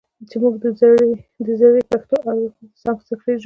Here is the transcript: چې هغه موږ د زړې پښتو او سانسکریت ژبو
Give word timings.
چې 0.29 0.35
هغه 0.37 0.47
موږ 0.51 0.55
د 1.47 1.47
زړې 1.59 1.81
پښتو 1.91 2.17
او 2.31 2.37
سانسکریت 2.81 3.37
ژبو 3.37 3.39